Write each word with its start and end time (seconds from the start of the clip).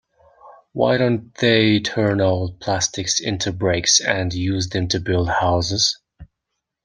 Why 0.71 0.97
don't 0.97 1.31
they 1.35 1.79
turn 1.79 2.21
old 2.21 2.59
plastics 2.59 3.19
into 3.19 3.51
bricks 3.53 3.99
and 4.01 4.33
use 4.33 4.69
them 4.69 4.87
to 4.87 4.99
build 4.99 5.29
houses? 5.29 5.99